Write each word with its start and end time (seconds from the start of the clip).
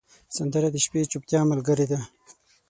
سندره 0.35 0.69
د 0.71 0.77
شپې 0.85 0.99
د 1.01 1.05
چوپتیا 1.11 1.39
ملګرې 1.51 1.85
ده 1.91 1.99